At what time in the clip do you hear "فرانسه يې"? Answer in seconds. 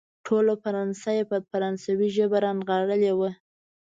0.63-1.23